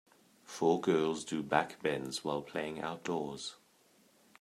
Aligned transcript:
Four 0.45 0.81
girls 0.81 1.23
do 1.23 1.43
backbends 1.43 2.23
while 2.23 2.41
playing 2.41 2.81
outdoors. 2.81 3.57